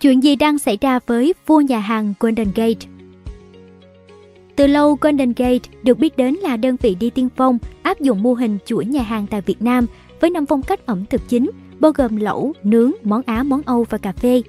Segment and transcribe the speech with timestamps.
[0.00, 2.86] Chuyện gì đang xảy ra với vua nhà hàng Golden Gate?
[4.56, 8.22] Từ lâu, Golden Gate được biết đến là đơn vị đi tiên phong áp dụng
[8.22, 9.86] mô hình chuỗi nhà hàng tại Việt Nam
[10.20, 13.86] với năm phong cách ẩm thực chính, bao gồm lẩu, nướng, món Á, món Âu
[13.90, 14.42] và cà phê.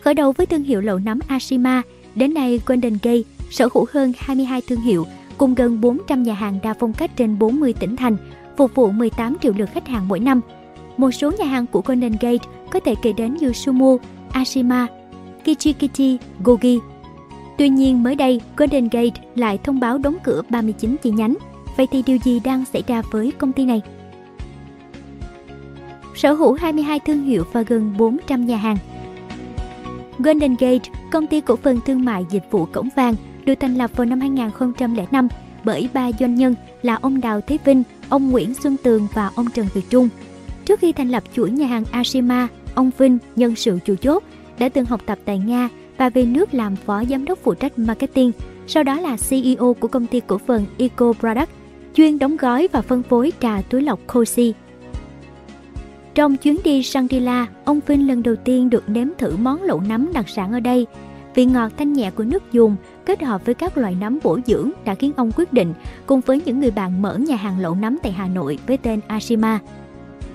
[0.00, 1.82] Khởi đầu với thương hiệu lẩu nấm Ashima,
[2.14, 5.06] đến nay Golden Gate sở hữu hơn 22 thương hiệu
[5.38, 8.16] cùng gần 400 nhà hàng đa phong cách trên 40 tỉnh thành,
[8.56, 10.40] phục vụ 18 triệu lượt khách hàng mỗi năm.
[10.96, 13.96] Một số nhà hàng của Golden Gate có thể kể đến như Sumo,
[14.32, 14.86] Ashima,
[15.44, 16.78] Kichikiti, Gogi.
[17.58, 21.34] Tuy nhiên mới đây, Golden Gate lại thông báo đóng cửa 39 chi nhánh.
[21.76, 23.82] Vậy thì điều gì đang xảy ra với công ty này?
[26.14, 28.76] Sở hữu 22 thương hiệu và gần 400 nhà hàng.
[30.18, 33.90] Golden Gate, công ty cổ phần thương mại dịch vụ cổng vàng, được thành lập
[33.96, 35.28] vào năm 2005
[35.64, 39.46] bởi ba doanh nhân là ông Đào Thế Vinh, ông Nguyễn Xuân Tường và ông
[39.54, 40.08] Trần Việt Trung.
[40.64, 44.22] Trước khi thành lập chuỗi nhà hàng Ashima, ông Vinh, nhân sự chủ chốt,
[44.58, 45.68] đã từng học tập tại Nga
[45.98, 48.32] và về nước làm phó giám đốc phụ trách marketing,
[48.66, 51.50] sau đó là CEO của công ty cổ phần Eco Product,
[51.94, 54.52] chuyên đóng gói và phân phối trà túi lọc Cozy.
[56.14, 60.12] Trong chuyến đi Shangri-La, ông Vinh lần đầu tiên được nếm thử món lẩu nấm
[60.12, 60.86] đặc sản ở đây.
[61.34, 64.70] Vị ngọt thanh nhẹ của nước dùng kết hợp với các loại nấm bổ dưỡng
[64.84, 65.74] đã khiến ông quyết định
[66.06, 69.00] cùng với những người bạn mở nhà hàng lẩu nấm tại Hà Nội với tên
[69.06, 69.58] Ashima.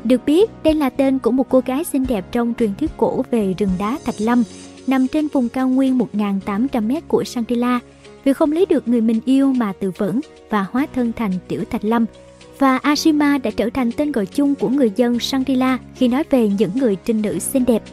[0.04, 3.26] Được biết, đây là tên của một cô gái xinh đẹp trong truyền thuyết cổ
[3.32, 4.44] về rừng đá Thạch Lâm,
[4.88, 7.80] nằm trên vùng cao nguyên 1.800m của Shangri-La.
[8.24, 11.64] Vì không lấy được người mình yêu mà tự vẫn và hóa thân thành tiểu
[11.70, 12.06] Thạch Lâm.
[12.60, 16.50] Và Ashima đã trở thành tên gọi chung của người dân Shangri-La khi nói về
[16.50, 17.84] những người trinh nữ xinh đẹp.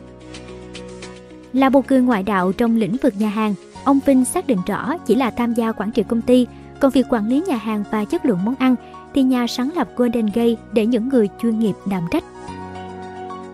[1.52, 4.98] Là một người ngoại đạo trong lĩnh vực nhà hàng, ông Vinh xác định rõ
[5.06, 6.46] chỉ là tham gia quản trị công ty,
[6.84, 8.74] còn việc quản lý nhà hàng và chất lượng món ăn
[9.14, 12.24] thì nhà sáng lập Golden Gate để những người chuyên nghiệp đảm trách.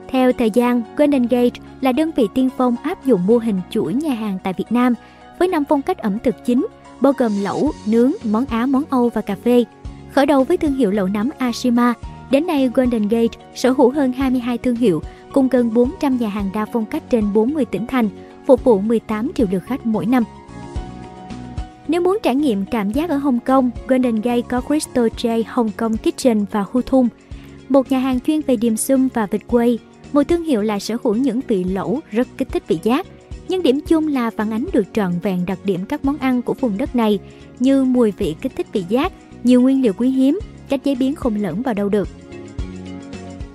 [0.09, 3.95] Theo thời gian, Golden Gate là đơn vị tiên phong áp dụng mô hình chuỗi
[3.95, 4.95] nhà hàng tại Việt Nam
[5.39, 6.67] với năm phong cách ẩm thực chính,
[7.01, 9.65] bao gồm lẩu, nướng, món Á, món Âu và cà phê.
[10.13, 11.95] Khởi đầu với thương hiệu lẩu nấm Ashima,
[12.31, 16.51] đến nay Golden Gate sở hữu hơn 22 thương hiệu cùng gần 400 nhà hàng
[16.55, 18.09] đa phong cách trên 40 tỉnh thành,
[18.47, 20.25] phục vụ 18 triệu lượt khách mỗi năm.
[21.91, 25.71] Nếu muốn trải nghiệm cảm giác ở Hồng Kông, Golden Gate có Crystal J Hong
[25.77, 27.09] Kong Kitchen và Hu Thum,
[27.69, 29.79] một nhà hàng chuyên về điểm sum và vịt quay.
[30.13, 33.07] Một thương hiệu lại sở hữu những vị lẩu rất kích thích vị giác.
[33.49, 36.55] Nhưng điểm chung là phản ánh được trọn vẹn đặc điểm các món ăn của
[36.55, 37.19] vùng đất này
[37.61, 39.13] như mùi vị kích thích vị giác,
[39.45, 42.09] nhiều nguyên liệu quý hiếm, cách chế biến không lẫn vào đâu được.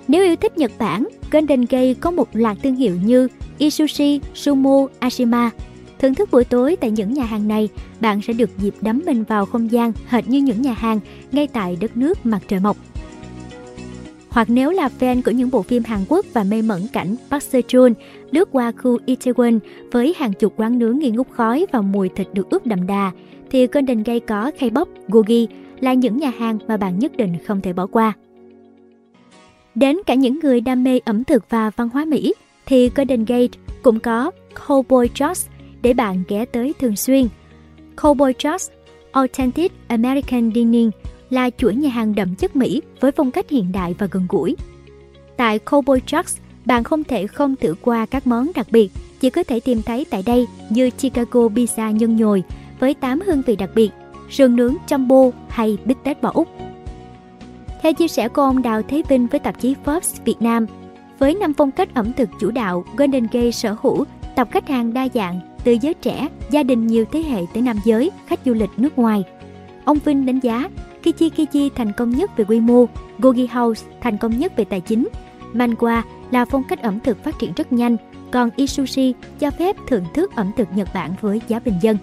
[0.08, 4.86] Nếu yêu thích Nhật Bản, Golden Gate có một loạt thương hiệu như Isushi, Sumo,
[4.98, 5.50] Ashima–
[5.98, 7.68] Thưởng thức buổi tối tại những nhà hàng này,
[8.00, 11.00] bạn sẽ được dịp đắm mình vào không gian hệt như những nhà hàng
[11.32, 12.76] ngay tại đất nước mặt trời mọc.
[14.28, 17.44] Hoặc nếu là fan của những bộ phim Hàn Quốc và mê mẩn cảnh Park
[17.44, 17.94] Seo-joon
[18.30, 19.58] lướt qua khu Itaewon
[19.92, 23.10] với hàng chục quán nướng nghi ngút khói và mùi thịt được ướp đậm đà,
[23.50, 25.48] thì Golden Gate có K-pop, Gogi
[25.80, 28.12] là những nhà hàng mà bạn nhất định không thể bỏ qua.
[29.74, 32.34] Đến cả những người đam mê ẩm thực và văn hóa Mỹ,
[32.66, 34.30] thì Golden Gate cũng có
[34.66, 35.48] Cowboy Josh
[35.86, 37.28] để bạn ghé tới thường xuyên.
[37.96, 38.70] Cowboy Joe's
[39.12, 40.90] Authentic American Dining
[41.30, 44.56] là chuỗi nhà hàng đậm chất Mỹ với phong cách hiện đại và gần gũi.
[45.36, 49.42] Tại Cowboy Joe's, bạn không thể không thử qua các món đặc biệt chỉ có
[49.42, 52.42] thể tìm thấy tại đây như Chicago Pizza nhân nhồi
[52.80, 53.90] với 8 hương vị đặc biệt,
[54.30, 56.48] sườn nướng jumbo hay bít tết bò Úc.
[57.82, 60.66] Theo chia sẻ của ông Đào Thế Vinh với tạp chí Forbes Việt Nam,
[61.18, 64.04] với năm phong cách ẩm thực chủ đạo, Golden Gate sở hữu
[64.36, 67.76] tập khách hàng đa dạng từ giới trẻ, gia đình nhiều thế hệ tới nam
[67.84, 69.24] giới, khách du lịch nước ngoài.
[69.84, 70.68] Ông Vinh đánh giá
[71.02, 72.86] Kichi Kichi thành công nhất về quy mô,
[73.18, 75.08] Gogi House thành công nhất về tài chính.
[75.54, 77.96] Manwa là phong cách ẩm thực phát triển rất nhanh,
[78.32, 81.96] còn Isushi cho phép thưởng thức ẩm thực Nhật Bản với giá bình dân.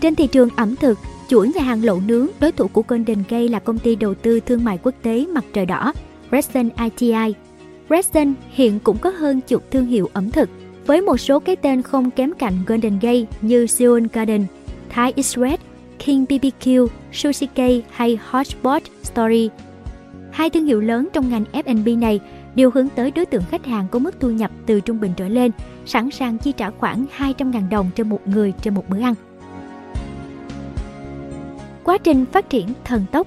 [0.00, 0.98] Trên thị trường ẩm thực,
[1.28, 4.40] chuỗi nhà hàng lẩu nướng đối thủ của Golden Gate là công ty đầu tư
[4.40, 5.92] thương mại quốc tế Mặt Trời Đỏ,
[6.32, 7.34] Redson ITI.
[7.90, 10.48] Redson hiện cũng có hơn chục thương hiệu ẩm thực
[10.86, 14.46] với một số cái tên không kém cạnh Golden Gate như Seoul Garden,
[14.88, 15.62] Thai Express,
[15.98, 17.58] King BBQ, Sushi K
[17.90, 19.50] hay Hotspot Story.
[20.30, 22.20] Hai thương hiệu lớn trong ngành F&B này
[22.54, 25.28] đều hướng tới đối tượng khách hàng có mức thu nhập từ trung bình trở
[25.28, 25.50] lên,
[25.86, 29.14] sẵn sàng chi trả khoảng 200.000 đồng trên một người trên một bữa ăn.
[31.84, 33.26] Quá trình phát triển thần tốc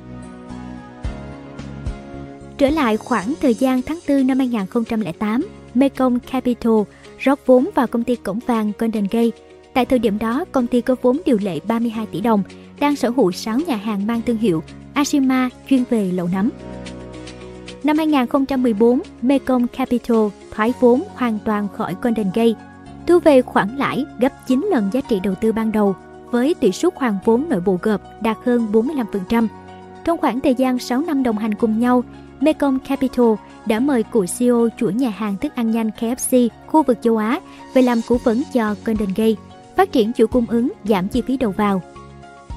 [2.57, 6.73] Trở lại khoảng thời gian tháng 4 năm 2008, Mekong Capital
[7.25, 9.29] rót vốn vào công ty cổng vàng Golden Gate.
[9.73, 12.43] Tại thời điểm đó, công ty có vốn điều lệ 32 tỷ đồng,
[12.79, 14.63] đang sở hữu 6 nhà hàng mang thương hiệu
[14.93, 16.49] Ashima chuyên về lẩu nấm.
[17.83, 22.53] Năm 2014, Mekong Capital thoái vốn hoàn toàn khỏi Golden Gate,
[23.07, 25.95] thu về khoản lãi gấp 9 lần giá trị đầu tư ban đầu
[26.31, 29.47] với tỷ suất hoàn vốn nội bộ gộp đạt hơn 45%.
[30.03, 32.03] Trong khoảng thời gian 6 năm đồng hành cùng nhau,
[32.39, 33.33] Mekong Capital
[33.67, 37.39] đã mời cựu CEO chuỗi nhà hàng thức ăn nhanh KFC khu vực châu Á
[37.73, 39.41] về làm cố vấn cho Golden Gate,
[39.75, 41.81] phát triển chuỗi cung ứng, giảm chi phí đầu vào.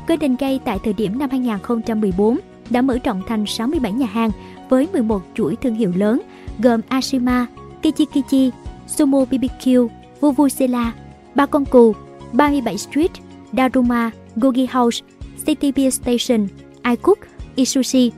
[0.08, 2.38] Golden Gate tại thời điểm năm 2014
[2.70, 4.30] đã mở rộng thành 67 nhà hàng
[4.68, 6.22] với 11 chuỗi thương hiệu lớn
[6.58, 7.46] gồm Ashima,
[7.82, 8.50] Kichikichi,
[8.86, 9.88] Sumo BBQ,
[10.20, 10.90] Vuvuzela,
[11.34, 11.94] Ba Con Cù,
[12.32, 13.10] 37 Street,
[13.52, 15.00] Daruma, Gogi House,
[15.46, 16.48] City Beer Station,
[16.84, 17.18] iCook,
[17.56, 18.10] Isushi.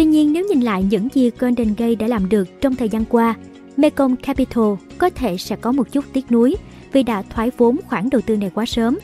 [0.00, 3.04] Tuy nhiên nếu nhìn lại những gì Golden Gate đã làm được trong thời gian
[3.04, 3.34] qua,
[3.76, 4.64] Mekong Capital
[4.98, 6.56] có thể sẽ có một chút tiếc nuối
[6.92, 8.98] vì đã thoái vốn khoản đầu tư này quá sớm.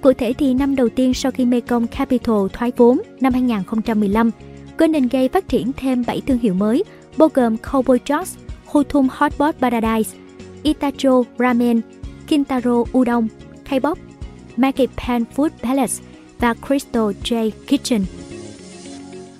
[0.00, 4.30] Cụ thể thì năm đầu tiên sau khi Mekong Capital thoái vốn năm 2015,
[4.78, 6.84] Golden Gate phát triển thêm 7 thương hiệu mới,
[7.16, 8.36] bao gồm Cowboy Jocks,
[8.66, 10.16] Hotum Hotpot Paradise,
[10.62, 11.80] Itacho Ramen,
[12.26, 13.26] Kintaro Udon,
[13.68, 13.98] K-pop,
[14.56, 15.94] Magic Pan Food Palace
[16.38, 18.02] và Crystal J Kitchen.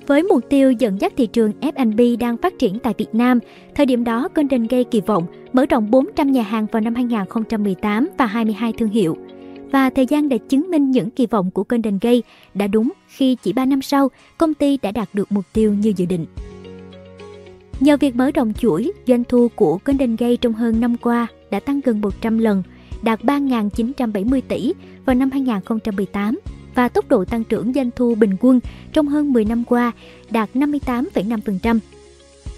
[0.07, 3.39] Với mục tiêu dẫn dắt thị trường F&B đang phát triển tại Việt Nam,
[3.75, 8.09] thời điểm đó Golden Gate kỳ vọng mở rộng 400 nhà hàng vào năm 2018
[8.17, 9.17] và 22 thương hiệu.
[9.71, 12.19] Và thời gian đã chứng minh những kỳ vọng của Golden Gate
[12.53, 15.93] đã đúng khi chỉ 3 năm sau, công ty đã đạt được mục tiêu như
[15.95, 16.25] dự định.
[17.79, 21.59] Nhờ việc mở rộng chuỗi, doanh thu của Golden Gate trong hơn năm qua đã
[21.59, 22.63] tăng gần 100 lần,
[23.01, 24.73] đạt 3.970 tỷ
[25.05, 26.39] vào năm 2018
[26.75, 28.59] và tốc độ tăng trưởng doanh thu bình quân
[28.93, 29.91] trong hơn 10 năm qua
[30.29, 31.79] đạt 58,5%.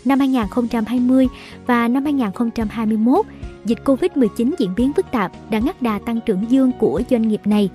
[0.05, 1.27] Năm 2020
[1.67, 3.25] và năm 2021,
[3.65, 7.41] dịch Covid-19 diễn biến phức tạp đã ngắt đà tăng trưởng dương của doanh nghiệp
[7.45, 7.69] này.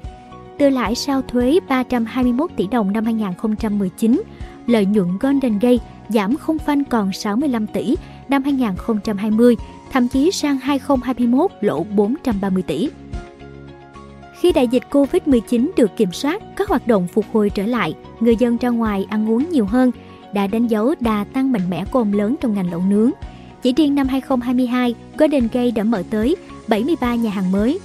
[0.58, 4.22] Từ lãi sau thuế 321 tỷ đồng năm 2019,
[4.66, 7.96] lợi nhuận Golden Gate giảm không phanh còn 65 tỷ
[8.28, 9.56] năm 2020,
[9.92, 12.88] thậm chí sang 2021 lỗ 430 tỷ.
[14.40, 18.37] Khi đại dịch Covid-19 được kiểm soát, các hoạt động phục hồi trở lại, người
[18.37, 19.90] dân ra ngoài ăn uống nhiều hơn,
[20.34, 23.10] đã đánh dấu đà tăng mạnh mẽ của ông lớn trong ngành lẩu nướng.
[23.62, 26.37] Chỉ riêng năm 2022, Golden Gate đã mở tới
[26.69, 27.81] 73 nhà hàng mới.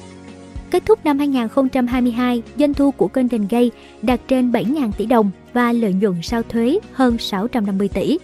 [0.71, 3.69] Kết thúc năm 2022, doanh thu của Golden Gate
[4.01, 8.17] đạt trên 7.000 tỷ đồng và lợi nhuận sau thuế hơn 650 tỷ.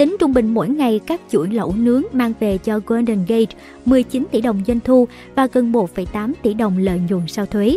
[0.00, 4.26] Tính trung bình mỗi ngày, các chuỗi lẩu nướng mang về cho Golden Gate 19
[4.30, 7.76] tỷ đồng doanh thu và gần 1,8 tỷ đồng lợi nhuận sau thuế.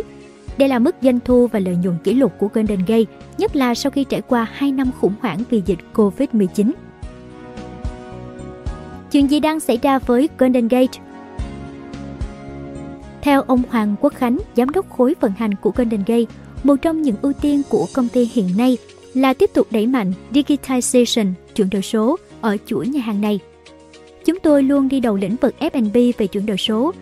[0.58, 3.04] Đây là mức doanh thu và lợi nhuận kỷ lục của Golden Gate,
[3.38, 6.70] nhất là sau khi trải qua 2 năm khủng hoảng vì dịch Covid-19.
[9.10, 10.98] Chuyện gì đang xảy ra với Golden Gate?
[13.22, 16.24] Theo ông Hoàng Quốc Khánh, giám đốc khối vận hành của Golden Gate,
[16.62, 18.78] một trong những ưu tiên của công ty hiện nay
[19.14, 23.40] là tiếp tục đẩy mạnh digitization, chuyển đổi số ở chuỗi nhà hàng này.
[24.24, 26.92] Chúng tôi luôn đi đầu lĩnh vực F&B về chuyển đổi số.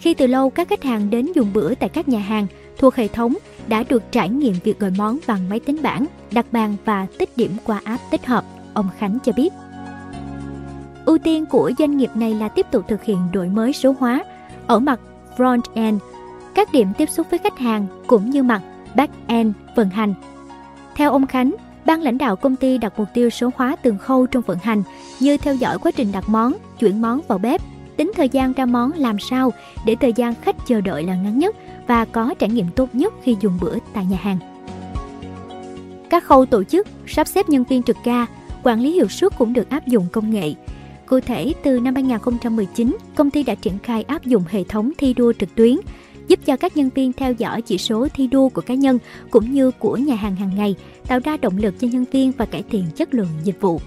[0.00, 2.46] Khi từ lâu các khách hàng đến dùng bữa tại các nhà hàng
[2.78, 3.34] thuộc hệ thống
[3.68, 7.30] đã được trải nghiệm việc gọi món bằng máy tính bảng, đặt bàn và tích
[7.36, 8.44] điểm qua app tích hợp,
[8.74, 9.52] ông Khánh cho biết.
[11.04, 14.24] Ưu tiên của doanh nghiệp này là tiếp tục thực hiện đổi mới số hóa
[14.66, 15.00] ở mặt
[15.36, 15.98] front-end,
[16.54, 18.62] các điểm tiếp xúc với khách hàng cũng như mặt
[18.94, 20.14] back-end vận hành.
[21.00, 21.54] Theo ông Khánh,
[21.84, 24.82] ban lãnh đạo công ty đặt mục tiêu số hóa từng khâu trong vận hành
[25.20, 27.60] như theo dõi quá trình đặt món, chuyển món vào bếp,
[27.96, 29.52] tính thời gian ra món làm sao
[29.86, 33.14] để thời gian khách chờ đợi là ngắn nhất và có trải nghiệm tốt nhất
[33.22, 34.38] khi dùng bữa tại nhà hàng.
[36.10, 38.26] Các khâu tổ chức, sắp xếp nhân viên trực ca,
[38.62, 40.54] quản lý hiệu suất cũng được áp dụng công nghệ.
[41.06, 45.14] Cụ thể, từ năm 2019, công ty đã triển khai áp dụng hệ thống thi
[45.14, 45.76] đua trực tuyến,
[46.30, 48.98] giúp cho các nhân viên theo dõi chỉ số thi đua của cá nhân
[49.30, 50.74] cũng như của nhà hàng hàng ngày,
[51.06, 53.80] tạo ra động lực cho nhân viên và cải thiện chất lượng dịch vụ.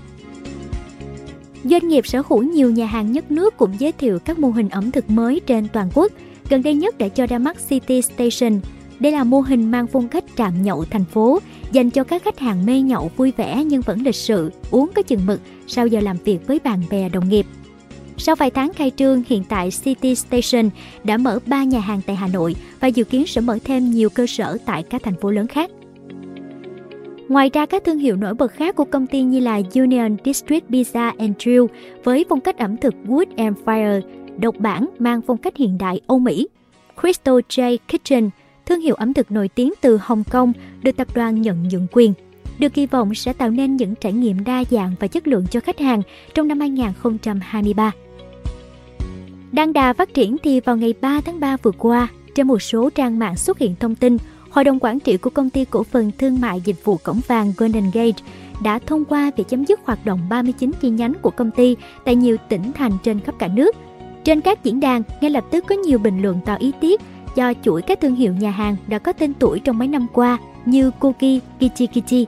[1.64, 4.70] Doanh nghiệp sở hữu nhiều nhà hàng nhất nước cũng giới thiệu các mô hình
[4.70, 6.12] ẩm thực mới trên toàn quốc.
[6.50, 8.60] Gần đây nhất đã cho ra mắt City Station.
[9.00, 11.40] Đây là mô hình mang phong cách trạm nhậu thành phố,
[11.72, 15.02] dành cho các khách hàng mê nhậu vui vẻ nhưng vẫn lịch sự, uống có
[15.02, 17.46] chừng mực sau giờ làm việc với bạn bè đồng nghiệp.
[18.18, 20.70] Sau vài tháng khai trương, hiện tại City Station
[21.04, 24.10] đã mở 3 nhà hàng tại Hà Nội và dự kiến sẽ mở thêm nhiều
[24.10, 25.72] cơ sở tại các thành phố lớn khác.
[27.28, 30.70] Ngoài ra, các thương hiệu nổi bật khác của công ty như là Union District
[30.70, 31.66] Pizza and Grill
[32.04, 34.02] với phong cách ẩm thực Wood and Fire,
[34.38, 36.48] độc bản mang phong cách hiện đại Âu Mỹ.
[37.02, 38.30] Crystal J Kitchen,
[38.66, 42.14] thương hiệu ẩm thực nổi tiếng từ Hồng Kông, được tập đoàn nhận nhượng quyền.
[42.60, 45.60] Được kỳ vọng sẽ tạo nên những trải nghiệm đa dạng và chất lượng cho
[45.60, 46.02] khách hàng
[46.34, 47.92] trong năm 2023.
[49.54, 52.90] Đang đà phát triển thì vào ngày 3 tháng 3 vừa qua, trên một số
[52.90, 54.18] trang mạng xuất hiện thông tin
[54.50, 57.54] Hội đồng quản trị của công ty cổ phần thương mại dịch vụ cổng vàng
[57.58, 58.24] Golden Gate
[58.64, 62.16] đã thông qua việc chấm dứt hoạt động 39 chi nhánh của công ty tại
[62.16, 63.76] nhiều tỉnh thành trên khắp cả nước.
[64.24, 67.02] Trên các diễn đàn, ngay lập tức có nhiều bình luận tỏ ý tiếc
[67.36, 70.38] do chuỗi các thương hiệu nhà hàng đã có tên tuổi trong mấy năm qua
[70.66, 72.26] như Cookie, Kichi Kichi.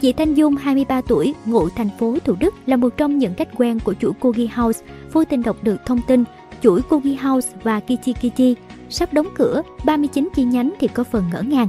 [0.00, 3.48] Chị Thanh Dung, 23 tuổi, ngụ thành phố Thủ Đức là một trong những khách
[3.56, 6.24] quen của chuỗi kogi House, vô tình đọc được thông tin
[6.62, 8.54] chuỗi kogi House và Kichi Kichi
[8.90, 11.68] sắp đóng cửa, 39 chi nhánh thì có phần ngỡ ngàng.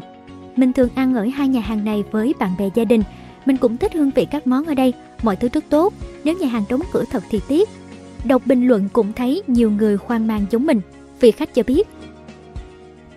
[0.56, 3.04] Mình thường ăn ở hai nhà hàng này với bạn bè gia đình.
[3.46, 4.94] Mình cũng thích hương vị các món ở đây,
[5.24, 5.94] mọi thứ rất tốt.
[6.24, 7.70] Nếu nhà hàng đóng cửa thật thì tiếc.
[8.24, 10.82] Đọc bình luận cũng thấy nhiều người hoang mang giống mình.
[11.20, 11.88] Vị khách cho biết,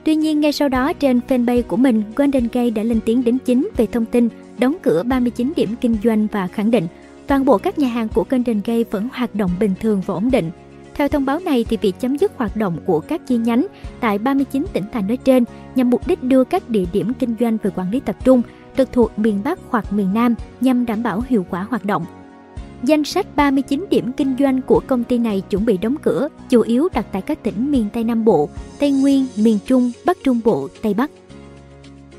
[0.05, 3.39] Tuy nhiên, ngay sau đó trên fanpage của mình, Golden Gate đã lên tiếng đến
[3.45, 4.29] chính về thông tin
[4.61, 6.87] đóng cửa 39 điểm kinh doanh và khẳng định
[7.27, 10.31] toàn bộ các nhà hàng của Golden Gate vẫn hoạt động bình thường và ổn
[10.31, 10.51] định.
[10.95, 13.67] Theo thông báo này, thì việc chấm dứt hoạt động của các chi nhánh
[14.01, 17.59] tại 39 tỉnh thành nói trên nhằm mục đích đưa các địa điểm kinh doanh
[17.63, 18.43] về quản lý tập trung,
[18.77, 22.05] trực thuộc miền Bắc hoặc miền Nam nhằm đảm bảo hiệu quả hoạt động.
[22.83, 26.61] Danh sách 39 điểm kinh doanh của công ty này chuẩn bị đóng cửa, chủ
[26.61, 28.49] yếu đặt tại các tỉnh miền Tây Nam Bộ,
[28.79, 31.11] Tây Nguyên, miền Trung, Bắc Trung Bộ, Tây Bắc.